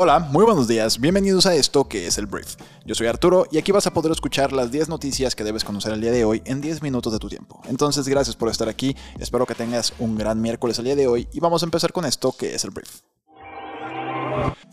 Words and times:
Hola, 0.00 0.20
muy 0.20 0.44
buenos 0.44 0.68
días, 0.68 1.00
bienvenidos 1.00 1.44
a 1.46 1.56
esto 1.56 1.88
que 1.88 2.06
es 2.06 2.18
el 2.18 2.26
Brief. 2.26 2.54
Yo 2.84 2.94
soy 2.94 3.08
Arturo 3.08 3.48
y 3.50 3.58
aquí 3.58 3.72
vas 3.72 3.88
a 3.88 3.92
poder 3.92 4.12
escuchar 4.12 4.52
las 4.52 4.70
10 4.70 4.88
noticias 4.88 5.34
que 5.34 5.42
debes 5.42 5.64
conocer 5.64 5.92
el 5.92 6.00
día 6.00 6.12
de 6.12 6.24
hoy 6.24 6.40
en 6.44 6.60
10 6.60 6.82
minutos 6.82 7.12
de 7.12 7.18
tu 7.18 7.28
tiempo. 7.28 7.60
Entonces, 7.66 8.06
gracias 8.06 8.36
por 8.36 8.48
estar 8.48 8.68
aquí, 8.68 8.94
espero 9.18 9.44
que 9.44 9.56
tengas 9.56 9.92
un 9.98 10.16
gran 10.16 10.40
miércoles 10.40 10.78
el 10.78 10.84
día 10.84 10.94
de 10.94 11.08
hoy 11.08 11.26
y 11.32 11.40
vamos 11.40 11.64
a 11.64 11.66
empezar 11.66 11.92
con 11.92 12.04
esto 12.04 12.30
que 12.30 12.54
es 12.54 12.62
el 12.62 12.70
Brief. 12.70 13.00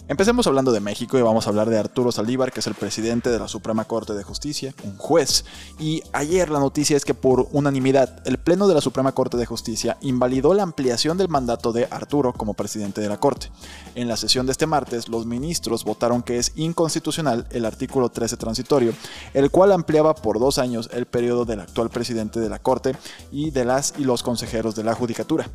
Empecemos 0.08 0.46
hablando 0.46 0.72
de 0.72 0.82
México 0.82 1.18
y 1.18 1.24
vamos 1.24 1.48
a 1.48 1.50
hablar 1.50 1.68
de 1.68 1.80
Arturo 1.80 2.12
Saldívar, 2.12 2.52
que 2.52 2.60
es 2.60 2.68
el 2.68 2.76
presidente 2.76 3.32
de 3.32 3.40
la 3.40 3.48
Suprema 3.48 3.86
Corte 3.86 4.14
de 4.14 4.22
Justicia, 4.24 4.72
un 4.84 4.98
juez. 4.98 5.46
Y 5.80 6.04
ayer 6.14 6.52
la 6.52 6.60
noticia 6.60 6.96
es 6.96 7.04
que 7.06 7.16
por 7.16 7.48
unanimidad 7.54 8.22
el 8.28 8.38
Pleno 8.38 8.68
de 8.68 8.76
la 8.76 8.82
Suprema 8.82 9.14
Corte 9.14 9.36
de 9.36 9.48
Justicia 9.48 9.98
invalidó 10.02 10.54
la 10.54 10.62
ampliación 10.62 11.18
del 11.18 11.28
mandato 11.28 11.74
de 11.74 11.88
Arturo 11.90 12.34
como 12.34 12.54
presidente 12.54 13.02
de 13.02 13.10
la 13.10 13.20
Corte. 13.20 13.50
En 13.96 14.08
la 14.08 14.16
sesión 14.16 14.46
de 14.46 14.52
este 14.52 14.68
martes, 14.68 15.10
los 15.10 15.26
ministros 15.26 15.84
votaron 15.84 16.22
que 16.22 16.38
es 16.38 16.52
inconstitucional 16.56 17.48
el 17.50 17.66
artículo 17.66 18.10
13 18.10 18.38
transitorio, 18.38 18.94
el 19.34 19.50
cual 19.50 19.72
ampliaba 19.72 20.14
por 20.14 20.40
dos 20.40 20.60
años 20.60 20.88
el 20.94 21.08
periodo 21.08 21.46
del 21.46 21.62
actual 21.62 21.90
presidente 21.90 22.40
de 22.40 22.50
la 22.50 22.60
Corte 22.60 22.96
y 23.32 23.50
de 23.50 23.66
las 23.66 23.96
y 23.98 24.04
los 24.04 24.22
consejeros 24.22 24.76
de 24.76 24.84
la 24.84 24.94
Judicatura. 24.94 25.50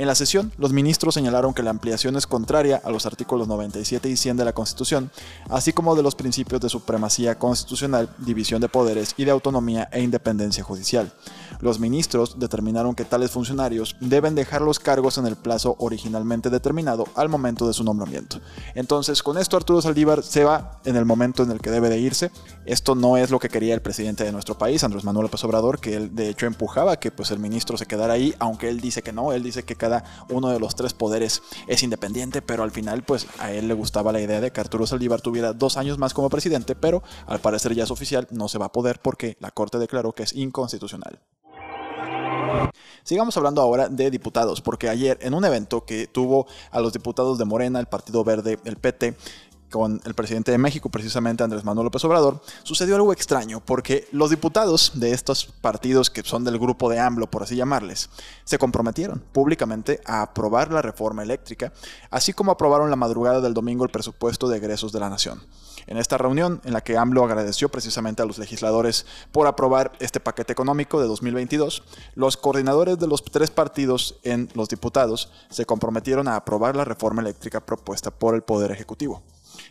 En 0.00 0.06
la 0.06 0.14
sesión, 0.14 0.50
los 0.56 0.72
ministros 0.72 1.12
señalaron 1.12 1.52
que 1.52 1.62
la 1.62 1.68
ampliación 1.68 2.16
es 2.16 2.26
contraria 2.26 2.80
a 2.82 2.88
los 2.88 3.04
artículos 3.04 3.46
97 3.46 4.08
y 4.08 4.16
100 4.16 4.38
de 4.38 4.46
la 4.46 4.54
Constitución, 4.54 5.10
así 5.50 5.74
como 5.74 5.94
de 5.94 6.02
los 6.02 6.14
principios 6.14 6.62
de 6.62 6.70
supremacía 6.70 7.38
constitucional, 7.38 8.08
división 8.16 8.62
de 8.62 8.70
poderes 8.70 9.12
y 9.18 9.26
de 9.26 9.30
autonomía 9.30 9.90
e 9.92 10.00
independencia 10.00 10.64
judicial. 10.64 11.12
Los 11.60 11.80
ministros 11.80 12.38
determinaron 12.38 12.94
que 12.94 13.04
tales 13.04 13.30
funcionarios 13.30 13.94
deben 14.00 14.34
dejar 14.34 14.62
los 14.62 14.78
cargos 14.78 15.18
en 15.18 15.26
el 15.26 15.36
plazo 15.36 15.76
originalmente 15.78 16.48
determinado 16.48 17.04
al 17.14 17.28
momento 17.28 17.68
de 17.68 17.74
su 17.74 17.84
nombramiento. 17.84 18.40
Entonces, 18.74 19.22
con 19.22 19.36
esto 19.36 19.58
Arturo 19.58 19.82
Saldívar 19.82 20.22
se 20.22 20.44
va 20.44 20.80
en 20.86 20.96
el 20.96 21.04
momento 21.04 21.42
en 21.42 21.50
el 21.50 21.60
que 21.60 21.70
debe 21.70 21.90
de 21.90 21.98
irse. 21.98 22.30
Esto 22.64 22.94
no 22.94 23.18
es 23.18 23.30
lo 23.30 23.38
que 23.38 23.50
quería 23.50 23.74
el 23.74 23.82
presidente 23.82 24.24
de 24.24 24.32
nuestro 24.32 24.56
país, 24.56 24.82
Andrés 24.82 25.04
Manuel 25.04 25.24
López 25.24 25.44
Obrador, 25.44 25.78
que 25.78 25.94
él 25.94 26.14
de 26.14 26.30
hecho 26.30 26.46
empujaba 26.46 26.98
que 26.98 27.10
pues 27.10 27.30
el 27.32 27.38
ministro 27.38 27.76
se 27.76 27.84
quedara 27.84 28.14
ahí, 28.14 28.34
aunque 28.38 28.70
él 28.70 28.80
dice 28.80 29.02
que 29.02 29.12
no, 29.12 29.32
él 29.32 29.42
dice 29.42 29.62
que 29.62 29.76
cada 29.76 29.89
uno 30.28 30.48
de 30.48 30.60
los 30.60 30.74
tres 30.74 30.94
poderes 30.94 31.42
es 31.66 31.82
independiente, 31.82 32.42
pero 32.42 32.62
al 32.62 32.70
final 32.70 33.02
pues 33.02 33.26
a 33.38 33.52
él 33.52 33.68
le 33.68 33.74
gustaba 33.74 34.12
la 34.12 34.20
idea 34.20 34.40
de 34.40 34.50
que 34.50 34.60
Arturo 34.60 34.86
Saldívar 34.86 35.20
tuviera 35.20 35.52
dos 35.52 35.76
años 35.76 35.98
más 35.98 36.14
como 36.14 36.30
presidente, 36.30 36.74
pero 36.74 37.02
al 37.26 37.40
parecer 37.40 37.74
ya 37.74 37.84
es 37.84 37.90
oficial, 37.90 38.26
no 38.30 38.48
se 38.48 38.58
va 38.58 38.66
a 38.66 38.72
poder 38.72 39.00
porque 39.00 39.36
la 39.40 39.50
Corte 39.50 39.78
declaró 39.78 40.12
que 40.12 40.22
es 40.22 40.32
inconstitucional. 40.32 41.20
Sigamos 43.02 43.36
hablando 43.36 43.62
ahora 43.62 43.88
de 43.88 44.10
diputados, 44.10 44.60
porque 44.60 44.88
ayer 44.88 45.18
en 45.22 45.34
un 45.34 45.44
evento 45.44 45.84
que 45.84 46.06
tuvo 46.06 46.46
a 46.70 46.80
los 46.80 46.92
diputados 46.92 47.38
de 47.38 47.44
Morena, 47.44 47.80
el 47.80 47.86
Partido 47.86 48.24
Verde, 48.24 48.58
el 48.64 48.76
PT, 48.76 49.16
con 49.70 50.00
el 50.04 50.14
presidente 50.14 50.50
de 50.50 50.58
México, 50.58 50.90
precisamente 50.90 51.42
Andrés 51.42 51.64
Manuel 51.64 51.84
López 51.84 52.04
Obrador, 52.04 52.42
sucedió 52.62 52.96
algo 52.96 53.12
extraño, 53.12 53.60
porque 53.60 54.06
los 54.12 54.30
diputados 54.30 54.92
de 54.94 55.12
estos 55.12 55.46
partidos 55.46 56.10
que 56.10 56.22
son 56.22 56.44
del 56.44 56.58
grupo 56.58 56.90
de 56.90 56.98
AMLO, 56.98 57.30
por 57.30 57.42
así 57.42 57.56
llamarles, 57.56 58.10
se 58.44 58.58
comprometieron 58.58 59.22
públicamente 59.32 60.00
a 60.04 60.22
aprobar 60.22 60.72
la 60.72 60.82
reforma 60.82 61.22
eléctrica, 61.22 61.72
así 62.10 62.32
como 62.32 62.52
aprobaron 62.52 62.90
la 62.90 62.96
madrugada 62.96 63.40
del 63.40 63.54
domingo 63.54 63.84
el 63.84 63.90
presupuesto 63.90 64.48
de 64.48 64.58
egresos 64.58 64.92
de 64.92 65.00
la 65.00 65.08
nación. 65.08 65.40
En 65.86 65.96
esta 65.96 66.18
reunión, 66.18 66.60
en 66.64 66.72
la 66.72 66.82
que 66.82 66.96
AMLO 66.96 67.24
agradeció 67.24 67.68
precisamente 67.68 68.22
a 68.22 68.26
los 68.26 68.38
legisladores 68.38 69.06
por 69.32 69.46
aprobar 69.46 69.92
este 69.98 70.20
paquete 70.20 70.52
económico 70.52 71.00
de 71.00 71.08
2022, 71.08 71.82
los 72.14 72.36
coordinadores 72.36 72.98
de 72.98 73.06
los 73.06 73.24
tres 73.24 73.50
partidos 73.50 74.20
en 74.22 74.48
los 74.54 74.68
diputados 74.68 75.32
se 75.48 75.64
comprometieron 75.64 76.28
a 76.28 76.36
aprobar 76.36 76.76
la 76.76 76.84
reforma 76.84 77.22
eléctrica 77.22 77.60
propuesta 77.60 78.10
por 78.10 78.34
el 78.34 78.42
Poder 78.42 78.70
Ejecutivo. 78.70 79.22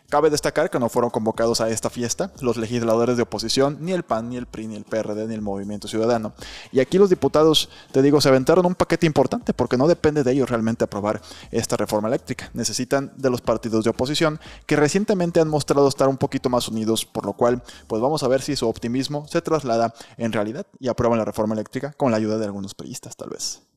Cabe 0.10 0.32
destacar 0.32 0.72
que 0.72 0.80
no 0.80 0.90
fueron 0.90 1.12
convocados 1.12 1.62
a 1.62 1.70
esta 1.70 1.92
fiesta 1.92 2.32
los 2.42 2.58
legisladores 2.58 3.16
de 3.16 3.22
oposición, 3.22 3.78
ni 3.80 3.92
el 3.92 4.02
PAN, 4.02 4.30
ni 4.30 4.38
el 4.38 4.48
PRI, 4.48 4.68
ni 4.68 4.76
el 4.76 4.84
PRD, 4.84 5.28
ni 5.28 5.36
el 5.36 5.42
Movimiento 5.44 5.88
Ciudadano. 5.88 6.34
Y 6.72 6.80
aquí 6.80 6.98
los 6.98 7.12
diputados, 7.12 7.70
te 7.92 8.02
digo, 8.02 8.20
se 8.20 8.30
aventaron 8.30 8.66
un 8.66 8.74
paquete 8.74 9.06
importante 9.06 9.54
porque 9.54 9.78
no 9.78 9.88
depende 9.88 10.24
de 10.24 10.32
ellos 10.32 10.50
realmente 10.50 10.84
aprobar 10.84 11.22
esta 11.52 11.78
reforma 11.78 12.08
eléctrica. 12.08 12.50
Necesitan 12.56 13.14
de 13.18 13.30
los 13.30 13.42
partidos 13.42 13.84
de 13.84 13.92
oposición 13.92 14.40
que 14.66 14.76
recientemente 14.76 15.42
han 15.42 15.48
mostrado 15.48 15.88
estar 15.88 16.08
un 16.08 16.18
poquito 16.18 16.50
más 16.50 16.68
unidos, 16.70 17.06
por 17.06 17.28
lo 17.28 17.34
cual, 17.34 17.62
pues 17.86 18.02
vamos 18.02 18.24
a 18.24 18.28
ver 18.28 18.42
si 18.42 18.56
su 18.56 18.68
optimismo 18.68 19.28
se 19.28 19.44
traslada 19.44 19.94
en 20.18 20.32
realidad 20.32 20.66
y 20.80 20.88
aprueban 20.88 21.20
la 21.20 21.26
reforma 21.26 21.54
eléctrica 21.54 21.94
con 21.94 22.10
la 22.10 22.18
ayuda 22.18 22.40
de 22.40 22.46
algunos 22.46 22.74
periodistas, 22.74 23.16
tal 23.16 23.30
vez. 23.30 23.69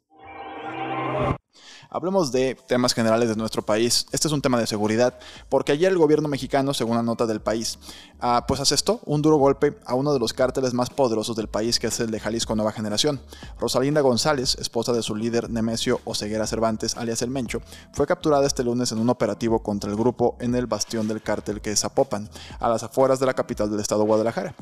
Hablemos 1.94 2.32
de 2.32 2.56
temas 2.66 2.94
generales 2.94 3.28
de 3.28 3.36
nuestro 3.36 3.60
país. 3.60 4.06
Este 4.12 4.26
es 4.26 4.32
un 4.32 4.40
tema 4.40 4.58
de 4.58 4.66
seguridad, 4.66 5.18
porque 5.50 5.72
ayer 5.72 5.92
el 5.92 5.98
gobierno 5.98 6.26
mexicano, 6.26 6.72
según 6.72 6.92
una 6.92 7.02
nota 7.02 7.26
del 7.26 7.42
país, 7.42 7.78
ah, 8.18 8.46
pues 8.48 8.60
asestó 8.60 9.00
un 9.04 9.20
duro 9.20 9.36
golpe 9.36 9.76
a 9.84 9.94
uno 9.94 10.14
de 10.14 10.18
los 10.18 10.32
cárteles 10.32 10.72
más 10.72 10.88
poderosos 10.88 11.36
del 11.36 11.48
país, 11.48 11.78
que 11.78 11.88
es 11.88 12.00
el 12.00 12.10
de 12.10 12.18
Jalisco 12.18 12.56
Nueva 12.56 12.72
Generación. 12.72 13.20
Rosalinda 13.60 14.00
González, 14.00 14.56
esposa 14.58 14.94
de 14.94 15.02
su 15.02 15.14
líder 15.14 15.50
Nemesio 15.50 16.00
Oseguera 16.04 16.46
Cervantes, 16.46 16.96
alias 16.96 17.20
El 17.20 17.28
Mencho, 17.28 17.60
fue 17.92 18.06
capturada 18.06 18.46
este 18.46 18.64
lunes 18.64 18.90
en 18.92 18.98
un 18.98 19.10
operativo 19.10 19.62
contra 19.62 19.90
el 19.90 19.96
grupo 19.96 20.36
en 20.40 20.54
el 20.54 20.66
bastión 20.66 21.08
del 21.08 21.20
cártel 21.20 21.60
que 21.60 21.72
es 21.72 21.80
Zapopan, 21.80 22.30
a 22.58 22.70
las 22.70 22.84
afueras 22.84 23.20
de 23.20 23.26
la 23.26 23.34
capital 23.34 23.70
del 23.70 23.80
estado 23.80 24.04
Guadalajara. 24.04 24.54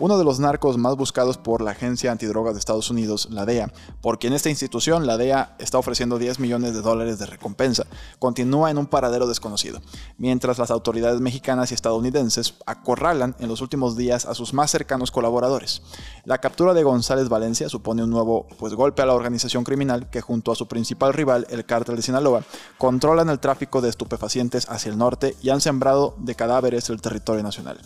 Uno 0.00 0.18
de 0.18 0.24
los 0.24 0.40
narcos 0.40 0.78
más 0.78 0.96
buscados 0.96 1.38
por 1.38 1.62
la 1.62 1.70
Agencia 1.72 2.10
Antidrogas 2.10 2.54
de 2.54 2.58
Estados 2.58 2.90
Unidos, 2.90 3.28
la 3.30 3.46
DEA, 3.46 3.72
porque 4.00 4.26
en 4.26 4.32
esta 4.32 4.50
institución 4.50 5.06
la 5.06 5.16
DEA 5.16 5.54
está 5.60 5.78
ofreciendo 5.78 6.18
10 6.18 6.31
millones 6.38 6.74
de 6.74 6.82
dólares 6.82 7.18
de 7.18 7.26
recompensa, 7.26 7.84
continúa 8.18 8.70
en 8.70 8.78
un 8.78 8.86
paradero 8.86 9.26
desconocido, 9.26 9.80
mientras 10.18 10.58
las 10.58 10.70
autoridades 10.70 11.20
mexicanas 11.20 11.70
y 11.70 11.74
estadounidenses 11.74 12.54
acorralan 12.66 13.34
en 13.38 13.48
los 13.48 13.60
últimos 13.60 13.96
días 13.96 14.26
a 14.26 14.34
sus 14.34 14.54
más 14.54 14.70
cercanos 14.70 15.10
colaboradores. 15.10 15.82
La 16.24 16.38
captura 16.38 16.74
de 16.74 16.82
González 16.82 17.28
Valencia 17.28 17.68
supone 17.68 18.04
un 18.04 18.10
nuevo 18.10 18.46
pues, 18.58 18.74
golpe 18.74 19.02
a 19.02 19.06
la 19.06 19.14
organización 19.14 19.64
criminal 19.64 20.10
que 20.10 20.20
junto 20.20 20.52
a 20.52 20.56
su 20.56 20.68
principal 20.68 21.12
rival, 21.12 21.46
el 21.50 21.64
cártel 21.64 21.96
de 21.96 22.02
Sinaloa, 22.02 22.44
controlan 22.78 23.28
el 23.28 23.38
tráfico 23.38 23.80
de 23.80 23.88
estupefacientes 23.88 24.68
hacia 24.68 24.90
el 24.90 24.98
norte 24.98 25.36
y 25.42 25.50
han 25.50 25.60
sembrado 25.60 26.14
de 26.18 26.34
cadáveres 26.34 26.88
el 26.90 27.00
territorio 27.00 27.42
nacional. 27.42 27.78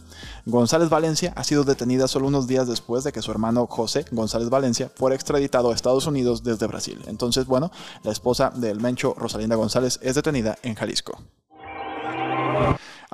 González 0.44 0.88
Valencia 0.88 1.32
ha 1.36 1.44
sido 1.44 1.64
detenida 1.64 2.08
solo 2.08 2.28
unos 2.28 2.46
días 2.46 2.68
después 2.68 3.04
de 3.04 3.12
que 3.12 3.22
su 3.22 3.30
hermano 3.30 3.66
José 3.66 4.04
González 4.10 4.50
Valencia 4.50 4.90
fuera 4.94 5.16
extraditado 5.16 5.70
a 5.70 5.74
Estados 5.74 6.06
Unidos 6.06 6.42
desde 6.42 6.66
Brasil. 6.66 7.02
Entonces, 7.06 7.46
bueno, 7.46 7.70
la 8.02 8.12
esposa 8.12 8.35
del 8.54 8.80
Mencho, 8.80 9.14
Rosalinda 9.14 9.56
González, 9.56 9.98
es 10.02 10.14
detenida 10.14 10.56
en 10.62 10.74
Jalisco. 10.74 11.18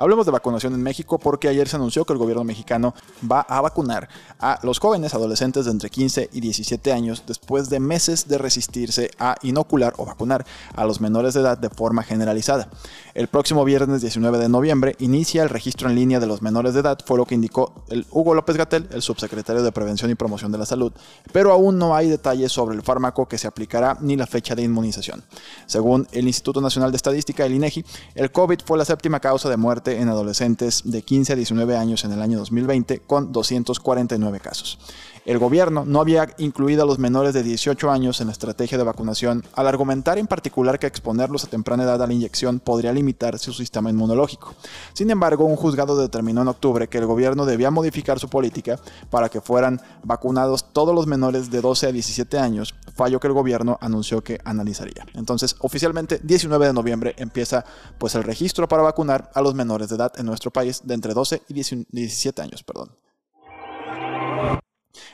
Hablemos 0.03 0.25
de 0.25 0.33
vacunación 0.33 0.73
en 0.73 0.83
México 0.83 1.17
porque 1.17 1.47
ayer 1.47 1.69
se 1.69 1.77
anunció 1.77 2.03
que 2.03 2.11
el 2.11 2.19
gobierno 2.19 2.43
mexicano 2.43 2.93
va 3.31 3.39
a 3.39 3.61
vacunar 3.61 4.09
a 4.37 4.59
los 4.61 4.77
jóvenes 4.77 5.13
adolescentes 5.13 5.63
de 5.63 5.71
entre 5.71 5.89
15 5.89 6.29
y 6.33 6.41
17 6.41 6.91
años 6.91 7.23
después 7.25 7.69
de 7.69 7.79
meses 7.79 8.27
de 8.27 8.37
resistirse 8.37 9.11
a 9.17 9.37
inocular 9.43 9.93
o 9.95 10.03
vacunar 10.03 10.45
a 10.75 10.83
los 10.83 10.99
menores 10.99 11.35
de 11.35 11.39
edad 11.39 11.57
de 11.57 11.69
forma 11.69 12.03
generalizada. 12.03 12.67
El 13.13 13.29
próximo 13.29 13.63
viernes 13.63 14.01
19 14.01 14.39
de 14.39 14.49
noviembre 14.49 14.97
inicia 14.99 15.41
el 15.41 15.47
registro 15.47 15.87
en 15.87 15.95
línea 15.95 16.19
de 16.19 16.27
los 16.27 16.41
menores 16.41 16.73
de 16.73 16.81
edad, 16.81 16.97
fue 17.05 17.17
lo 17.17 17.25
que 17.25 17.35
indicó 17.35 17.85
el 17.87 18.05
Hugo 18.11 18.33
López 18.33 18.57
Gatel, 18.57 18.89
el 18.91 19.01
subsecretario 19.01 19.63
de 19.63 19.71
Prevención 19.71 20.11
y 20.11 20.15
Promoción 20.15 20.51
de 20.51 20.57
la 20.57 20.65
Salud, 20.65 20.91
pero 21.31 21.53
aún 21.53 21.77
no 21.77 21.95
hay 21.95 22.09
detalles 22.09 22.51
sobre 22.51 22.75
el 22.75 22.81
fármaco 22.81 23.29
que 23.29 23.37
se 23.37 23.47
aplicará 23.47 23.97
ni 24.01 24.17
la 24.17 24.27
fecha 24.27 24.53
de 24.53 24.63
inmunización. 24.63 25.23
Según 25.65 26.09
el 26.11 26.27
Instituto 26.27 26.59
Nacional 26.59 26.91
de 26.91 26.97
Estadística, 26.97 27.45
el 27.45 27.53
INEGI, 27.53 27.85
el 28.15 28.33
COVID 28.33 28.59
fue 28.65 28.77
la 28.77 28.83
séptima 28.83 29.21
causa 29.21 29.49
de 29.49 29.55
muerte 29.55 29.92
en 30.01 30.09
adolescentes 30.09 30.81
de 30.85 31.01
15 31.01 31.33
a 31.33 31.35
19 31.35 31.77
años 31.77 32.03
en 32.05 32.11
el 32.11 32.21
año 32.21 32.39
2020 32.39 32.99
con 32.99 33.31
249 33.31 34.39
casos. 34.39 34.79
El 35.25 35.39
gobierno 35.39 35.85
no 35.85 36.01
había 36.01 36.27
incluido 36.37 36.83
a 36.83 36.85
los 36.85 36.99
menores 36.99 37.33
de 37.33 37.43
18 37.43 37.89
años 37.89 38.19
en 38.19 38.27
la 38.27 38.33
estrategia 38.33 38.77
de 38.77 38.83
vacunación, 38.83 39.45
al 39.53 39.67
argumentar 39.67 40.17
en 40.17 40.27
particular 40.27 40.79
que 40.79 40.87
exponerlos 40.87 41.45
a 41.45 41.47
temprana 41.47 41.83
edad 41.83 42.01
a 42.03 42.07
la 42.07 42.13
inyección 42.13 42.59
podría 42.59 42.91
limitar 42.91 43.39
su 43.39 43.53
sistema 43.53 43.89
inmunológico. 43.89 44.53
Sin 44.91 45.09
embargo, 45.11 45.45
un 45.45 45.55
juzgado 45.55 45.95
determinó 45.95 46.41
en 46.41 46.49
octubre 46.49 46.89
que 46.89 46.97
el 46.97 47.05
gobierno 47.05 47.45
debía 47.45 47.71
modificar 47.71 48.19
su 48.19 48.27
política 48.27 48.77
para 49.09 49.29
que 49.29 49.39
fueran 49.39 49.79
vacunados 50.03 50.73
todos 50.73 50.93
los 50.93 51.07
menores 51.07 51.49
de 51.49 51.61
12 51.61 51.87
a 51.87 51.91
17 51.93 52.37
años, 52.37 52.75
fallo 52.93 53.21
que 53.21 53.27
el 53.27 53.33
gobierno 53.33 53.77
anunció 53.79 54.21
que 54.25 54.41
analizaría. 54.43 55.05
Entonces, 55.13 55.55
oficialmente, 55.59 56.19
19 56.21 56.67
de 56.67 56.73
noviembre 56.73 57.15
empieza 57.17 57.63
pues 57.97 58.13
el 58.15 58.23
registro 58.23 58.67
para 58.67 58.83
vacunar 58.83 59.31
a 59.33 59.41
los 59.41 59.55
menores 59.55 59.87
de 59.87 59.95
edad 59.95 60.11
en 60.17 60.25
nuestro 60.25 60.51
país 60.51 60.81
de 60.83 60.95
entre 60.95 61.13
12 61.13 61.43
y 61.47 61.53
17 61.53 62.41
años, 62.41 62.61
perdón. 62.63 62.89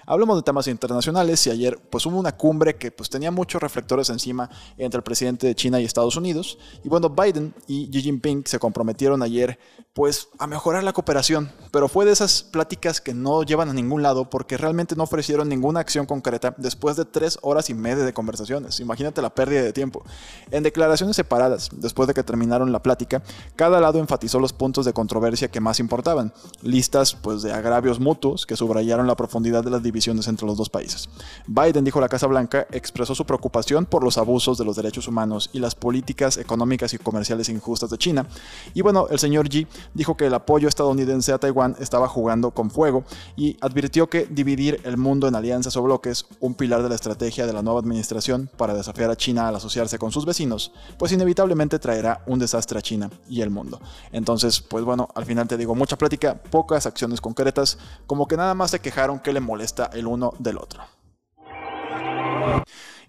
Hablamos 0.05 0.37
de 0.37 0.43
temas 0.43 0.67
internacionales 0.67 1.45
y 1.47 1.51
ayer 1.51 1.79
pues 1.89 2.05
hubo 2.05 2.17
una 2.17 2.35
cumbre 2.35 2.75
que 2.75 2.91
pues 2.91 3.09
tenía 3.09 3.31
muchos 3.31 3.61
reflectores 3.61 4.09
encima 4.09 4.49
entre 4.77 4.97
el 4.97 5.03
presidente 5.03 5.47
de 5.47 5.55
China 5.55 5.79
y 5.79 5.85
Estados 5.85 6.15
Unidos. 6.15 6.57
Y 6.83 6.89
bueno 6.89 7.09
Biden 7.09 7.53
y 7.67 7.89
Xi 7.89 8.01
Jinping 8.01 8.43
se 8.45 8.59
comprometieron 8.59 9.21
ayer 9.23 9.59
pues 9.93 10.29
a 10.37 10.47
mejorar 10.47 10.83
la 10.83 10.93
cooperación. 10.93 11.51
Pero 11.71 11.87
fue 11.87 12.05
de 12.05 12.11
esas 12.11 12.43
pláticas 12.43 13.01
que 13.01 13.13
no 13.13 13.43
llevan 13.43 13.69
a 13.69 13.73
ningún 13.73 14.01
lado 14.01 14.29
porque 14.29 14.57
realmente 14.57 14.95
no 14.95 15.03
ofrecieron 15.03 15.47
ninguna 15.47 15.79
acción 15.79 16.05
concreta 16.05 16.55
después 16.57 16.95
de 16.95 17.05
tres 17.05 17.37
horas 17.41 17.69
y 17.69 17.73
media 17.73 18.03
de 18.03 18.13
conversaciones. 18.13 18.79
Imagínate 18.79 19.21
la 19.21 19.33
pérdida 19.33 19.61
de 19.61 19.73
tiempo. 19.73 20.03
En 20.51 20.63
declaraciones 20.63 21.15
separadas 21.15 21.69
después 21.71 22.07
de 22.07 22.13
que 22.13 22.23
terminaron 22.23 22.71
la 22.71 22.81
plática 22.81 23.21
cada 23.55 23.79
lado 23.79 23.99
enfatizó 23.99 24.39
los 24.39 24.53
puntos 24.53 24.85
de 24.85 24.93
controversia 24.93 25.49
que 25.49 25.59
más 25.59 25.79
importaban. 25.79 26.33
Listas 26.61 27.15
pues 27.15 27.41
de 27.41 27.51
agravios 27.51 27.99
mutuos 27.99 28.45
que 28.45 28.55
subrayaron 28.55 29.07
la 29.07 29.15
profundidad 29.15 29.63
de 29.63 29.68
las 29.69 29.83
divisiones 29.83 30.27
entre 30.27 30.47
los 30.47 30.57
dos 30.57 30.69
países. 30.69 31.09
Biden, 31.47 31.83
dijo 31.83 32.01
la 32.01 32.09
Casa 32.09 32.27
Blanca, 32.27 32.67
expresó 32.71 33.15
su 33.15 33.25
preocupación 33.25 33.85
por 33.85 34.03
los 34.03 34.17
abusos 34.17 34.57
de 34.57 34.65
los 34.65 34.75
derechos 34.75 35.07
humanos 35.07 35.49
y 35.53 35.59
las 35.59 35.75
políticas 35.75 36.37
económicas 36.37 36.93
y 36.93 36.97
comerciales 36.97 37.49
injustas 37.49 37.89
de 37.89 37.97
China. 37.97 38.25
Y 38.73 38.81
bueno, 38.81 39.07
el 39.09 39.19
señor 39.19 39.49
Xi 39.49 39.67
dijo 39.93 40.15
que 40.17 40.27
el 40.27 40.33
apoyo 40.33 40.67
estadounidense 40.67 41.31
a 41.33 41.37
Taiwán 41.37 41.75
estaba 41.79 42.07
jugando 42.07 42.51
con 42.51 42.71
fuego 42.71 43.03
y 43.35 43.57
advirtió 43.61 44.09
que 44.09 44.25
dividir 44.25 44.81
el 44.83 44.97
mundo 44.97 45.27
en 45.27 45.35
alianzas 45.35 45.75
o 45.77 45.83
bloques, 45.83 46.25
un 46.39 46.53
pilar 46.53 46.83
de 46.83 46.89
la 46.89 46.95
estrategia 46.95 47.45
de 47.45 47.53
la 47.53 47.61
nueva 47.61 47.79
administración 47.79 48.49
para 48.57 48.73
desafiar 48.73 49.09
a 49.09 49.15
China 49.15 49.47
al 49.47 49.55
asociarse 49.55 49.97
con 49.97 50.11
sus 50.11 50.25
vecinos, 50.25 50.71
pues 50.97 51.11
inevitablemente 51.11 51.79
traerá 51.79 52.23
un 52.27 52.39
desastre 52.39 52.79
a 52.79 52.81
China 52.81 53.09
y 53.29 53.41
el 53.41 53.49
mundo. 53.49 53.79
Entonces, 54.11 54.61
pues 54.61 54.83
bueno, 54.83 55.09
al 55.15 55.25
final 55.25 55.47
te 55.47 55.57
digo, 55.57 55.75
mucha 55.75 55.97
plática, 55.97 56.35
pocas 56.35 56.85
acciones 56.85 57.21
concretas, 57.21 57.77
como 58.07 58.27
que 58.27 58.37
nada 58.37 58.53
más 58.53 58.71
se 58.71 58.79
quejaron 58.79 59.19
que 59.19 59.33
le 59.33 59.39
molesta 59.59 59.89
el 59.91 60.07
uno 60.07 60.33
del 60.39 60.57
otro. 60.57 60.83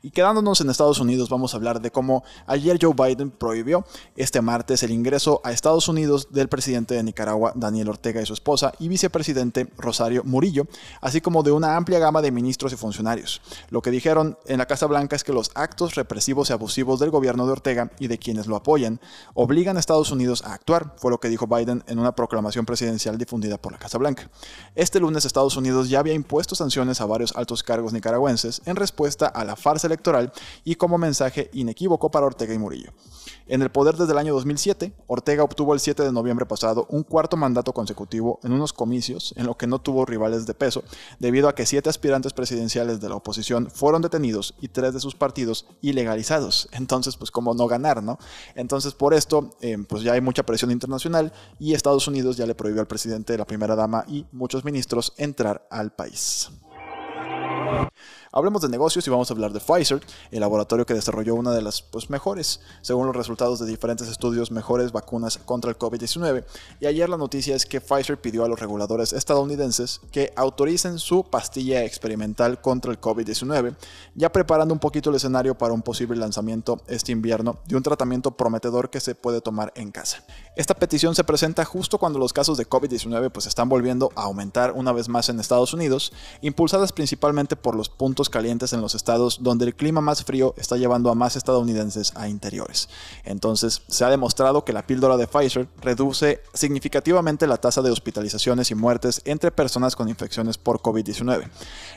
Y 0.03 0.13
quedándonos 0.13 0.63
en 0.63 0.71
Estados 0.71 0.99
Unidos, 0.99 1.29
vamos 1.29 1.53
a 1.53 1.59
hablar 1.59 1.83
de 1.83 1.91
cómo 1.91 2.25
ayer 2.47 2.79
Joe 2.81 2.95
Biden 2.95 3.31
prohibió 3.31 3.85
este 4.17 4.41
martes 4.41 4.83
el 4.83 4.93
ingreso 4.93 5.43
a 5.45 5.53
Estados 5.53 5.89
Unidos 5.89 6.29
del 6.31 6.49
presidente 6.49 6.95
de 6.95 7.03
Nicaragua, 7.03 7.53
Daniel 7.55 7.91
Ortega, 7.91 8.23
y 8.23 8.27
su 8.27 8.33
esposa, 8.33 8.73
y 8.79 8.89
vicepresidente 8.89 9.69
Rosario 9.77 10.25
Murillo, 10.25 10.67
así 11.03 11.21
como 11.21 11.43
de 11.43 11.53
una 11.53 11.77
amplia 11.77 11.99
gama 11.99 12.23
de 12.23 12.31
ministros 12.31 12.73
y 12.73 12.77
funcionarios. 12.77 13.43
Lo 13.69 13.83
que 13.83 13.91
dijeron 13.91 14.39
en 14.47 14.57
la 14.57 14.65
Casa 14.65 14.87
Blanca 14.87 15.17
es 15.17 15.25
que 15.25 15.35
los 15.35 15.51
actos 15.55 15.97
represivos 15.97 16.49
y 16.49 16.55
abusivos 16.55 16.99
del 16.99 17.11
gobierno 17.11 17.45
de 17.45 17.53
Ortega 17.53 17.91
y 17.99 18.07
de 18.07 18.17
quienes 18.17 18.47
lo 18.47 18.57
apoyan 18.57 19.01
obligan 19.35 19.77
a 19.77 19.81
Estados 19.81 20.11
Unidos 20.13 20.43
a 20.47 20.55
actuar, 20.55 20.95
fue 20.97 21.11
lo 21.11 21.21
que 21.21 21.29
dijo 21.29 21.47
Biden 21.47 21.85
en 21.87 21.99
una 21.99 22.15
proclamación 22.15 22.65
presidencial 22.65 23.19
difundida 23.19 23.59
por 23.59 23.73
la 23.73 23.79
Casa 23.79 23.99
Blanca. 23.99 24.31
Este 24.75 24.99
lunes 24.99 25.27
Estados 25.27 25.59
Unidos 25.59 25.91
ya 25.91 25.99
había 25.99 26.15
impuesto 26.15 26.55
sanciones 26.55 27.03
a 27.03 27.07
varios 27.07 27.37
altos 27.37 27.63
cargos 27.63 27.93
nicaragüenses 27.93 28.63
en 28.65 28.77
respuesta 28.77 29.27
a 29.27 29.45
la 29.45 29.57
farsa 29.57 29.90
electoral 29.91 30.33
y 30.65 30.77
como 30.77 30.99
mensaje 30.99 31.51
inequívoco 31.53 32.11
para 32.11 32.27
Ortega 32.27 32.55
y 32.55 32.59
Murillo. 32.59 32.93
En 33.47 33.63
el 33.63 33.71
poder 33.71 33.97
desde 33.97 34.13
el 34.13 34.19
año 34.19 34.33
2007, 34.33 34.93
Ortega 35.09 35.43
obtuvo 35.43 35.75
el 35.75 35.81
7 35.81 36.05
de 36.05 36.13
noviembre 36.13 36.47
pasado 36.47 36.87
un 36.89 37.03
cuarto 37.03 37.37
mandato 37.37 37.73
consecutivo 37.73 38.39
en 38.45 38.53
unos 38.53 38.73
comicios 38.73 39.35
en 39.37 39.47
lo 39.47 39.57
que 39.57 39.67
no 39.67 39.81
tuvo 39.81 40.07
rivales 40.07 40.47
de 40.47 40.55
peso, 40.55 40.85
debido 41.19 41.49
a 41.49 41.55
que 41.55 41.67
siete 41.67 41.91
aspirantes 41.91 42.33
presidenciales 42.33 43.01
de 43.01 43.09
la 43.09 43.17
oposición 43.17 43.69
fueron 43.71 44.03
detenidos 44.03 44.55
y 44.61 44.69
tres 44.69 44.95
de 44.95 45.01
sus 45.01 45.17
partidos 45.17 45.67
ilegalizados. 45.81 46.69
Entonces, 46.73 47.17
pues 47.17 47.31
como 47.31 47.55
no 47.55 47.67
ganar, 47.67 48.03
¿no? 48.03 48.19
Entonces, 48.55 48.95
por 48.95 49.15
esto, 49.15 49.51
eh, 49.61 49.79
pues 49.89 50.03
ya 50.03 50.13
hay 50.13 50.21
mucha 50.21 50.45
presión 50.45 50.71
internacional 50.71 51.33
y 51.59 51.75
Estados 51.75 52.07
Unidos 52.07 52.37
ya 52.37 52.47
le 52.47 52.55
prohibió 52.55 52.81
al 52.81 52.87
presidente, 52.87 53.37
la 53.37 53.47
primera 53.47 53.75
dama 53.75 54.05
y 54.07 54.27
muchos 54.33 54.65
ministros 54.65 55.13
entrar 55.17 55.67
al 55.71 55.93
país. 55.93 56.51
Hablemos 58.33 58.63
de 58.63 58.69
negocios 58.69 59.05
y 59.05 59.11
vamos 59.11 59.29
a 59.29 59.35
hablar 59.35 59.53
de 59.53 59.59
Pfizer, 59.59 60.01
el 60.31 60.39
laboratorio 60.39 60.87
que 60.87 60.95
desarrolló 60.95 61.35
una 61.35 61.51
de 61.51 61.63
las 61.63 61.83
pues, 61.83 62.11
mejores, 62.11 62.61
según 62.81 63.07
los 63.07 63.17
resultados 63.17 63.59
de 63.59 63.67
diferentes 63.67 64.07
estudios, 64.07 64.53
mejores 64.53 64.93
vacunas 64.93 65.39
contra 65.39 65.69
el 65.69 65.77
COVID-19. 65.77 66.45
Y 66.79 66.87
ayer 66.87 67.09
la 67.09 67.17
noticia 67.17 67.57
es 67.57 67.67
que 67.67 67.81
Pfizer 67.81 68.21
pidió 68.21 68.45
a 68.45 68.49
los 68.49 68.61
reguladores 68.61 69.13
estadounidenses 69.13 70.01
que 70.13 70.33
autoricen 70.37 71.01
su 71.01 71.25
pastilla 71.25 71.83
experimental 71.83 72.61
contra 72.61 72.93
el 72.93 73.01
COVID-19, 73.01 73.75
ya 74.15 74.31
preparando 74.31 74.75
un 74.75 74.81
poquito 74.81 75.11
el 75.11 75.17
escenario 75.17 75.59
para 75.59 75.75
un 75.75 75.83
posible 75.83 76.17
lanzamiento 76.17 76.81
este 76.87 77.11
invierno 77.11 77.59
de 77.67 77.75
un 77.75 77.83
tratamiento 77.83 78.31
prometedor 78.31 78.91
que 78.91 79.01
se 79.01 79.17
puede 79.17 79.41
tomar 79.41 79.73
en 79.75 79.91
casa. 79.91 80.23
Esta 80.55 80.75
petición 80.75 81.17
se 81.17 81.25
presenta 81.25 81.65
justo 81.65 81.99
cuando 81.99 82.21
los 82.21 82.33
casos 82.33 82.57
de 82.57 82.69
COVID-19 82.69 83.33
pues 83.33 83.47
están 83.47 83.69
volviendo 83.69 84.13
a 84.15 84.23
aumentar 84.23 84.71
una 84.71 84.93
vez 84.93 85.09
más 85.09 85.29
en 85.31 85.41
Estados 85.41 85.75
Unidos, 85.75 86.13
impulsadas 86.43 86.93
principalmente 86.93 87.57
por 87.57 87.75
los 87.75 87.89
puntos 87.89 88.20
calientes 88.29 88.73
en 88.73 88.81
los 88.81 88.95
estados 88.95 89.43
donde 89.43 89.65
el 89.65 89.75
clima 89.75 90.01
más 90.01 90.25
frío 90.25 90.55
está 90.59 90.77
llevando 90.77 91.11
a 91.11 91.15
más 91.15 91.37
estadounidenses 91.37 92.13
a 92.17 92.29
interiores. 92.29 92.89
Entonces, 93.25 93.83
se 93.87 94.05
ha 94.05 94.11
demostrado 94.11 94.65
que 94.65 94.73
la 94.73 94.87
píldora 94.87 95.17
de 95.17 95.27
Pfizer 95.27 95.69
reduce 95.81 96.43
significativamente 96.53 97.47
la 97.47 97.57
tasa 97.57 97.83
de 97.83 97.91
hospitalizaciones 97.91 98.71
y 98.71 98.75
muertes 98.75 99.23
entre 99.25 99.51
personas 99.51 99.97
con 99.97 100.09
infecciones 100.09 100.59
por 100.59 100.81
COVID-19. 100.81 101.49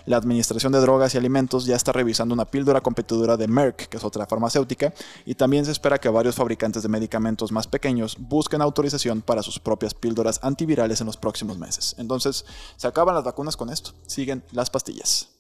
La 0.06 0.18
Administración 0.18 0.72
de 0.72 0.80
Drogas 0.80 1.14
y 1.16 1.18
Alimentos 1.18 1.66
ya 1.66 1.76
está 1.76 1.92
revisando 1.92 2.34
una 2.34 2.46
píldora 2.46 2.82
competidora 2.82 3.38
de 3.38 3.48
Merck, 3.48 3.88
que 3.88 3.98
es 3.98 4.04
otra 4.04 4.26
farmacéutica, 4.26 4.94
y 5.26 5.36
también 5.36 5.66
se 5.66 5.72
espera 5.72 6.00
que 6.00 6.10
varios 6.10 6.36
fabricantes 6.36 6.84
de 6.84 6.90
medicamentos 6.90 7.52
más 7.52 7.68
pequeños 7.68 8.16
busquen 8.20 8.62
autorización 8.62 9.22
para 9.22 9.44
sus 9.44 9.60
propias 9.60 9.94
píldoras 9.94 10.40
antivirales 10.44 11.02
en 11.02 11.08
los 11.08 11.18
próximos 11.18 11.58
meses. 11.58 11.96
Entonces, 11.98 12.46
se 12.78 12.88
acaban 12.88 13.16
las 13.16 13.24
vacunas 13.24 13.58
con 13.58 13.70
esto, 13.70 13.92
siguen 14.06 14.44
las 14.52 14.70
pastillas. 14.70 15.33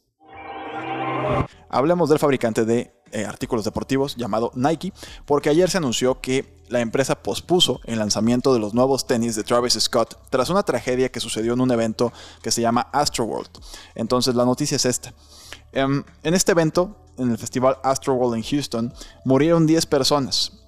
Hablemos 1.69 2.09
del 2.09 2.19
fabricante 2.19 2.65
de 2.65 2.93
eh, 3.11 3.25
artículos 3.25 3.63
deportivos 3.65 4.15
llamado 4.15 4.51
Nike, 4.55 4.91
porque 5.25 5.49
ayer 5.49 5.69
se 5.69 5.77
anunció 5.77 6.19
que 6.19 6.57
la 6.69 6.79
empresa 6.79 7.21
pospuso 7.21 7.79
el 7.85 7.99
lanzamiento 7.99 8.53
de 8.53 8.59
los 8.59 8.73
nuevos 8.73 9.05
tenis 9.05 9.35
de 9.35 9.43
Travis 9.43 9.73
Scott 9.79 10.17
tras 10.29 10.49
una 10.49 10.63
tragedia 10.63 11.11
que 11.11 11.19
sucedió 11.19 11.53
en 11.53 11.61
un 11.61 11.71
evento 11.71 12.11
que 12.41 12.51
se 12.51 12.61
llama 12.61 12.89
Astroworld. 12.91 13.51
Entonces 13.93 14.33
la 14.33 14.45
noticia 14.45 14.77
es 14.77 14.85
esta. 14.85 15.13
Em, 15.71 16.03
en 16.23 16.33
este 16.33 16.53
evento, 16.53 16.97
en 17.17 17.29
el 17.29 17.37
festival 17.37 17.77
Astroworld 17.83 18.35
en 18.35 18.43
Houston, 18.43 18.93
murieron 19.25 19.67
10 19.67 19.85
personas 19.85 20.63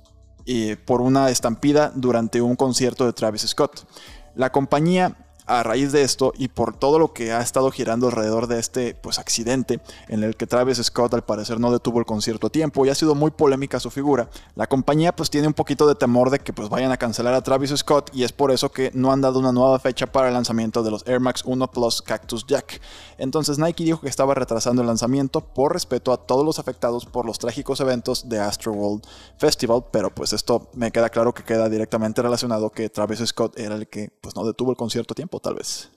por 0.86 1.02
una 1.02 1.32
estampida 1.32 1.92
durante 1.96 2.40
un 2.42 2.56
concierto 2.56 3.06
de 3.06 3.14
Travis 3.14 3.42
Scott. 3.48 3.88
La 4.36 4.52
compañía 4.52 5.25
a 5.48 5.64
raíz 5.64 5.92
de 5.92 6.02
esto 6.02 6.34
y 6.38 6.48
por 6.48 6.76
todo 6.76 7.00
lo 7.00 7.14
que 7.14 7.32
ha 7.32 7.42
estado 7.42 7.72
girando 7.72 8.08
alrededor 8.08 8.48
de 8.48 8.60
este 8.60 8.96
pues, 8.96 9.20
accidente 9.20 9.80
en 10.08 10.24
el 10.24 10.36
que 10.36 10.48
Travis 10.48 10.82
Scott 10.82 11.14
al 11.14 11.24
parecer 11.24 11.60
no 11.60 11.72
detuvo 11.72 12.00
el 12.00 12.06
concierto 12.06 12.48
a 12.48 12.50
tiempo 12.50 12.86
y 12.86 12.90
ha 12.90 12.96
sido 12.96 13.16
muy 13.16 13.32
polémica 13.32 13.80
su 13.80 13.92
figura, 13.92 14.30
la 14.56 14.68
compañía 14.68 15.16
pues 15.16 15.30
tiene 15.30 15.48
un 15.48 15.54
poquito 15.54 15.88
de 15.88 15.96
temor 15.96 16.30
de 16.30 16.40
que 16.40 16.54
pues 16.54 16.70
vayan 16.70 16.92
a 16.92 16.98
cancelar 16.98 17.34
a 17.34 17.42
Travis 17.42 17.74
Scott 17.76 18.10
y 18.14 18.24
es 18.24 18.32
por 18.32 18.52
eso 18.52 18.72
que 18.72 18.92
no 18.94 19.12
han 19.12 19.22
dado 19.22 19.40
una 19.40 19.52
nueva 19.52 19.80
fecha 19.80 20.08
para 20.08 20.28
el 20.28 20.34
lanzamiento 20.34 20.84
de 20.84 20.92
los 20.92 21.06
Air 21.08 21.20
Max 21.20 21.44
1 21.46 21.72
Plus 21.72 22.02
Cactus 22.02 22.46
Jack. 22.48 22.82
Entonces 23.18 23.60
Nike 23.60 23.84
dijo 23.84 24.02
que 24.02 24.10
estaba 24.10 24.34
retrasando 24.34 24.82
el 24.82 24.88
lanzamiento 24.88 25.42
por 25.42 25.74
respeto 25.74 26.12
a 26.12 26.18
todos 26.18 26.46
los 26.46 26.60
afectados 26.60 27.06
por 27.06 27.26
los 27.26 27.40
trágicos 27.40 27.80
eventos 27.80 28.28
de 28.30 28.40
Astroworld 28.40 29.04
Festival, 29.38 29.86
pero 29.92 30.14
pues 30.14 30.34
esto 30.34 30.70
me 30.74 30.92
queda 30.92 31.10
claro 31.10 31.34
que 31.34 31.44
queda 31.44 31.70
directamente 31.70 32.22
relacionado 32.22 32.72
que 32.72 32.90
Travis 32.90 33.20
Scott 33.26 33.58
era 33.60 33.76
el 33.76 33.88
que 33.88 34.12
pues 34.22 34.36
no 34.36 34.46
detuvo 34.46 34.72
el 34.72 34.78
concierto 34.78 35.14
a 35.14 35.16
tiempo 35.16 35.35
tal 35.40 35.56
vez. 35.56 35.90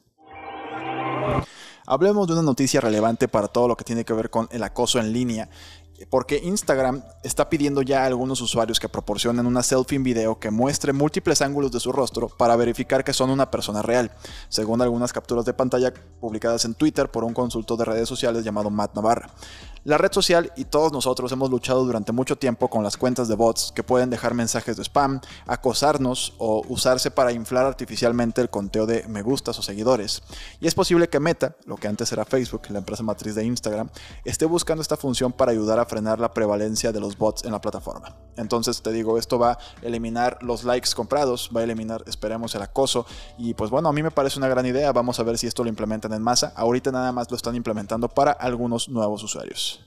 Hablemos 1.87 2.27
de 2.27 2.35
una 2.35 2.43
noticia 2.43 2.81
relevante 2.81 3.29
para 3.29 3.49
todo 3.49 3.69
lo 3.69 3.77
que 3.77 3.85
tiene 3.85 4.05
que 4.05 4.13
ver 4.13 4.29
con 4.29 4.49
el 4.51 4.63
acoso 4.63 4.99
en 4.99 5.13
línea 5.13 5.49
porque 6.11 6.41
Instagram 6.43 7.03
está 7.23 7.49
pidiendo 7.49 7.83
ya 7.83 8.03
a 8.03 8.07
algunos 8.07 8.41
usuarios 8.41 8.79
que 8.79 8.89
proporcionen 8.89 9.47
una 9.47 9.63
selfie 9.63 9.97
en 9.97 10.05
video 10.05 10.39
que 10.39 10.51
muestre 10.51 10.93
múltiples 10.93 11.43
ángulos 11.43 11.73
de 11.73 11.81
su 11.81 11.93
rostro 11.93 12.29
para 12.29 12.57
verificar 12.57 13.03
que 13.03 13.13
son 13.13 13.31
una 13.31 13.51
persona 13.51 13.83
real, 13.83 14.13
según 14.49 14.81
algunas 14.81 15.13
capturas 15.13 15.45
de 15.45 15.55
pantalla 15.55 15.93
publicadas 16.21 16.65
en 16.65 16.75
Twitter 16.75 17.11
por 17.11 17.25
un 17.25 17.35
consultor 17.35 17.79
de 17.79 17.85
redes 17.85 18.09
sociales 18.09 18.45
llamado 18.45 18.71
Matt 18.71 18.95
Navarra. 18.95 19.31
La 19.89 19.97
red 19.97 20.13
social 20.13 20.53
y 20.55 20.67
todos 20.67 20.93
nosotros 20.93 21.33
hemos 21.33 21.49
luchado 21.49 21.83
durante 21.83 22.13
mucho 22.13 22.37
tiempo 22.37 22.69
con 22.69 22.85
las 22.85 22.99
cuentas 22.99 23.27
de 23.27 23.37
bots 23.37 23.73
que 23.75 23.83
pueden 23.83 24.11
dejar 24.11 24.35
mensajes 24.35 24.77
de 24.77 24.85
spam, 24.85 25.23
acosarnos 25.47 26.35
o 26.37 26.63
usarse 26.69 27.11
para 27.11 27.33
inflar 27.33 27.65
artificialmente 27.65 28.43
el 28.43 28.51
conteo 28.51 28.85
de 28.85 29.09
me 29.09 29.23
gustas 29.23 29.59
o 29.59 29.63
seguidores. 29.63 30.23
Y 30.61 30.67
es 30.67 30.75
posible 30.75 31.09
que 31.09 31.21
Meta, 31.21 31.57
lo 31.65 31.77
que 31.77 31.89
antes 31.89 32.13
era 32.13 32.27
Facebook, 32.27 32.65
la 32.69 32.81
empresa 32.81 33.03
matriz 33.03 33.35
de 33.35 33.47
Instagram, 33.47 33.89
esté 34.27 34.45
buscando 34.45 34.83
esta 34.83 34.99
función 34.99 35.33
para 35.33 35.53
ayudar 35.53 35.79
a 35.79 35.87
frenar 35.87 36.21
la 36.21 36.35
prevalencia 36.35 36.93
de 36.93 37.01
los 37.01 37.17
bots 37.17 37.45
en 37.45 37.53
la 37.53 37.61
plataforma. 37.63 38.15
Entonces 38.37 38.83
te 38.83 38.93
digo, 38.93 39.17
esto 39.17 39.39
va 39.39 39.53
a 39.53 39.59
eliminar 39.81 40.37
los 40.43 40.65
likes 40.65 40.91
comprados, 40.95 41.49
va 41.57 41.63
a 41.63 41.65
eliminar, 41.65 42.05
esperemos, 42.07 42.55
el 42.55 42.61
acoso. 42.61 43.07
Y 43.39 43.55
pues 43.55 43.71
bueno, 43.71 43.89
a 43.89 43.95
mí 43.95 44.03
me 44.03 44.11
parece 44.11 44.39
una 44.39 44.49
gran 44.49 44.67
idea. 44.67 44.93
Vamos 44.93 45.19
a 45.19 45.23
ver 45.23 45.39
si 45.39 45.47
esto 45.47 45.65
lo 45.65 45.71
implementan 45.71 46.13
en 46.13 46.21
masa. 46.21 46.53
Ahorita 46.57 46.93
nada 46.93 47.11
más 47.11 47.31
lo 47.31 47.39
están 47.39 47.57
implementando 47.57 48.11
para 48.11 48.33
algunos 48.33 48.91
nuevos 48.91 49.23
usuarios. 49.23 49.78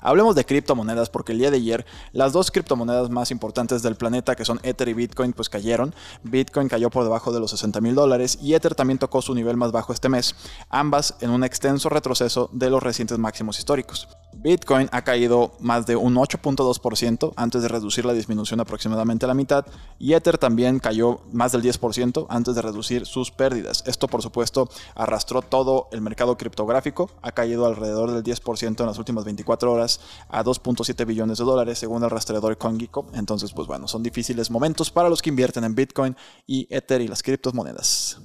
Hablemos 0.00 0.34
de 0.34 0.44
criptomonedas 0.44 1.10
porque 1.10 1.32
el 1.32 1.38
día 1.38 1.50
de 1.50 1.56
ayer 1.56 1.86
las 2.12 2.32
dos 2.32 2.50
criptomonedas 2.50 3.10
más 3.10 3.30
importantes 3.30 3.82
del 3.82 3.96
planeta 3.96 4.36
que 4.36 4.44
son 4.44 4.60
Ether 4.62 4.88
y 4.88 4.94
Bitcoin 4.94 5.32
pues 5.32 5.48
cayeron. 5.48 5.94
Bitcoin 6.22 6.68
cayó 6.68 6.90
por 6.90 7.04
debajo 7.04 7.32
de 7.32 7.40
los 7.40 7.50
60 7.50 7.80
mil 7.80 7.94
dólares 7.94 8.38
y 8.40 8.54
Ether 8.54 8.74
también 8.74 8.98
tocó 8.98 9.22
su 9.22 9.34
nivel 9.34 9.56
más 9.56 9.72
bajo 9.72 9.92
este 9.92 10.08
mes, 10.08 10.34
ambas 10.70 11.16
en 11.20 11.30
un 11.30 11.44
extenso 11.44 11.88
retroceso 11.88 12.48
de 12.52 12.70
los 12.70 12.82
recientes 12.82 13.18
máximos 13.18 13.58
históricos. 13.58 14.08
Bitcoin 14.32 14.88
ha 14.92 15.02
caído 15.02 15.52
más 15.58 15.86
de 15.86 15.96
un 15.96 16.14
8.2% 16.14 17.32
antes 17.34 17.62
de 17.62 17.68
reducir 17.68 18.04
la 18.04 18.12
disminución 18.12 18.60
aproximadamente 18.60 19.24
a 19.24 19.28
la 19.28 19.34
mitad 19.34 19.66
y 19.98 20.12
Ether 20.12 20.38
también 20.38 20.78
cayó 20.78 21.20
más 21.32 21.52
del 21.52 21.62
10% 21.62 22.26
antes 22.28 22.54
de 22.54 22.62
reducir 22.62 23.04
sus 23.04 23.32
pérdidas. 23.32 23.82
Esto 23.86 24.06
por 24.06 24.22
supuesto 24.22 24.68
arrastró 24.94 25.42
todo 25.42 25.88
el 25.90 26.02
mercado 26.02 26.36
criptográfico, 26.36 27.10
ha 27.20 27.32
caído 27.32 27.66
alrededor 27.66 28.12
del 28.12 28.22
10% 28.22 28.80
en 28.80 28.86
las 28.86 28.98
últimas 28.98 29.24
24 29.48 29.72
horas 29.72 30.00
a 30.28 30.44
2.7 30.44 31.06
billones 31.06 31.38
de 31.38 31.44
dólares 31.44 31.78
según 31.78 32.04
el 32.04 32.10
rastreador 32.10 32.58
CoinGecko. 32.58 33.06
Entonces 33.14 33.52
pues 33.52 33.66
bueno, 33.66 33.88
son 33.88 34.02
difíciles 34.02 34.50
momentos 34.50 34.90
para 34.90 35.08
los 35.08 35.22
que 35.22 35.30
invierten 35.30 35.64
en 35.64 35.74
Bitcoin 35.74 36.16
y 36.46 36.66
Ether 36.70 37.00
y 37.00 37.08
las 37.08 37.22
criptomonedas. 37.22 38.20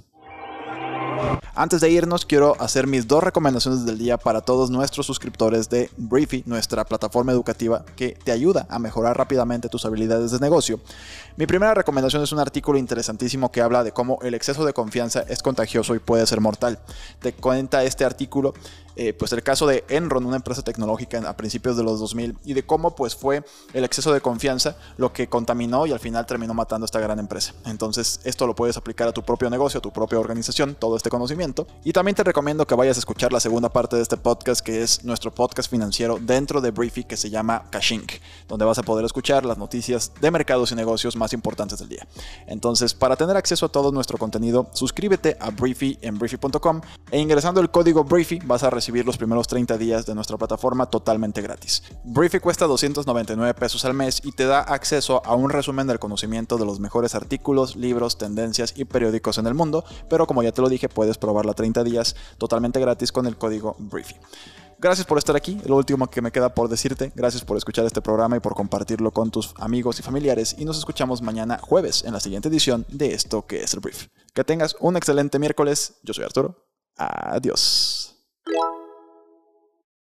Antes 1.56 1.82
de 1.82 1.90
irnos, 1.92 2.26
quiero 2.26 2.60
hacer 2.60 2.88
mis 2.88 3.08
dos 3.08 3.24
recomendaciones 3.24 3.86
del 3.86 4.00
día 4.00 4.18
para 4.18 4.42
todos 4.42 4.72
nuestros 4.72 5.06
suscriptores 5.06 5.70
de 5.70 5.90
Briefy, 5.98 6.44
nuestra 6.48 6.84
plataforma 6.84 7.32
educativa 7.32 7.86
que 7.96 8.18
te 8.24 8.32
ayuda 8.32 8.66
a 8.70 8.80
mejorar 8.80 9.18
rápidamente 9.18 9.70
tus 9.70 9.86
habilidades 9.86 10.32
de 10.32 10.40
negocio. 10.40 10.80
Mi 11.38 11.46
primera 11.46 11.76
recomendación 11.76 12.24
es 12.24 12.32
un 12.32 12.40
artículo 12.40 12.80
interesantísimo 12.80 13.52
que 13.52 13.62
habla 13.62 13.84
de 13.84 13.92
cómo 13.92 14.18
el 14.24 14.34
exceso 14.34 14.66
de 14.66 14.74
confianza 14.74 15.22
es 15.30 15.44
contagioso 15.44 15.94
y 15.94 16.00
puede 16.00 16.26
ser 16.26 16.42
mortal. 16.42 16.80
Te 17.22 17.34
cuenta 17.34 17.84
este 17.84 18.04
artículo 18.04 18.54
eh, 18.96 19.14
pues 19.14 19.34
el 19.34 19.44
caso 19.44 19.68
de 19.68 19.84
Enron, 19.90 20.26
una 20.26 20.36
empresa 20.36 20.62
tecnológica 20.62 21.18
a 21.28 21.36
principios 21.36 21.78
de 21.78 21.84
los 21.84 22.00
2000, 22.00 22.38
y 22.44 22.54
de 22.54 22.66
cómo 22.66 22.96
pues 22.96 23.16
fue 23.16 23.44
el 23.74 23.84
exceso 23.84 24.14
de 24.14 24.22
confianza 24.22 24.78
lo 24.98 25.14
que 25.14 25.28
contaminó 25.28 25.86
y 25.86 25.92
al 25.92 26.00
final 26.00 26.26
terminó 26.26 26.54
matando 26.54 26.86
a 26.86 26.88
esta 26.88 27.00
gran 27.00 27.20
empresa. 27.20 27.54
Entonces 27.66 28.20
esto 28.24 28.48
lo 28.48 28.56
puedes 28.56 28.78
aplicar 28.78 29.08
a 29.08 29.12
tu 29.12 29.24
propio 29.24 29.50
negocio, 29.50 29.80
a 29.80 29.82
tu 29.82 29.92
propia 29.92 30.20
organización, 30.20 30.76
todo 30.76 30.96
este 30.96 31.10
conocimiento. 31.10 31.68
Y 31.84 31.94
también 31.94 32.16
te 32.16 32.24
recomiendo 32.24 32.68
que 32.68 32.76
vayas 32.76 32.98
a 32.98 33.00
escuchar 33.00 33.34
la 33.34 33.40
segunda 33.40 33.70
parte 33.70 33.96
de 33.96 34.02
este 34.02 34.18
podcast, 34.18 34.62
que 34.62 34.82
es 34.84 35.04
nuestro 35.04 35.34
podcast 35.34 35.70
financiero 35.70 36.18
dentro 36.22 36.62
de 36.62 36.72
Briefy, 36.72 37.04
que 37.04 37.18
se 37.18 37.30
llama 37.30 37.66
Cashing, 37.70 38.06
donde 38.48 38.66
vas 38.66 38.78
a 38.78 38.84
poder 38.84 39.06
escuchar 39.06 39.46
las 39.46 39.58
noticias 39.58 40.12
de 40.22 40.32
mercados 40.32 40.72
y 40.72 40.76
negocios 40.76 41.16
más 41.16 41.34
importantes 41.34 41.80
del 41.80 41.90
día. 41.90 42.08
Entonces, 42.48 42.94
para 42.94 43.16
tener 43.16 43.38
acceso 43.38 43.66
a 43.66 43.70
todo 43.70 43.92
nuestro 43.92 44.18
contenido, 44.18 44.68
suscríbete 44.74 45.38
a 45.40 45.50
Briefy 45.50 45.98
en 46.02 46.18
briefy.com 46.20 46.82
e 47.12 47.20
ingresando 47.20 47.62
el 47.62 47.70
código 47.70 48.04
Briefy 48.04 48.40
vas 48.46 48.64
a 48.64 48.70
recibir 48.70 48.83
recibir 48.84 49.06
los 49.06 49.16
primeros 49.16 49.48
30 49.48 49.78
días 49.78 50.06
de 50.06 50.14
nuestra 50.14 50.38
plataforma 50.38 50.88
totalmente 50.88 51.42
gratis. 51.42 51.84
Briefy 52.04 52.42
cuesta 52.42 52.66
299 52.66 53.54
pesos 53.54 53.86
al 53.86 53.94
mes 53.94 54.20
y 54.26 54.34
te 54.34 54.46
da 54.46 54.60
acceso 54.60 55.26
a 55.26 55.36
un 55.36 55.50
resumen 55.50 55.88
del 55.88 56.00
conocimiento 56.00 56.58
de 56.58 56.66
los 56.66 56.82
mejores 56.82 57.16
artículos, 57.16 57.78
libros, 57.78 58.18
tendencias 58.18 58.74
y 58.76 58.84
periódicos 58.84 59.38
en 59.38 59.48
el 59.48 59.54
mundo, 59.54 59.86
pero 60.10 60.28
como 60.28 60.44
ya 60.44 60.52
te 60.52 60.62
lo 60.62 60.68
dije, 60.68 60.90
puedes 60.90 61.18
probarla 61.18 61.54
30 61.54 61.82
días 61.86 62.18
totalmente 62.38 62.82
gratis 62.82 63.14
con 63.14 63.26
el 63.26 63.38
código 63.38 63.78
Briefy. 63.80 64.16
Gracias 64.80 65.08
por 65.08 65.18
estar 65.18 65.38
aquí. 65.38 65.62
Lo 65.66 65.78
último 65.78 66.10
que 66.10 66.22
me 66.22 66.34
queda 66.34 66.54
por 66.54 66.68
decirte, 66.68 67.14
gracias 67.16 67.46
por 67.46 67.56
escuchar 67.56 67.86
este 67.86 68.02
programa 68.02 68.36
y 68.36 68.42
por 68.42 68.54
compartirlo 68.54 69.12
con 69.12 69.32
tus 69.32 69.54
amigos 69.60 69.98
y 70.02 70.04
familiares. 70.04 70.58
Y 70.60 70.66
nos 70.66 70.78
escuchamos 70.78 71.22
mañana 71.22 71.58
jueves 71.58 72.04
en 72.04 72.12
la 72.12 72.20
siguiente 72.20 72.50
edición 72.50 72.86
de 72.90 73.14
esto 73.14 73.48
que 73.48 73.64
es 73.64 73.74
el 73.74 73.80
Brief. 73.80 74.08
Que 74.34 74.44
tengas 74.44 74.76
un 74.82 74.98
excelente 74.98 75.40
miércoles. 75.40 76.00
Yo 76.04 76.14
soy 76.14 76.26
Arturo. 76.26 76.68
Adiós. 76.98 78.13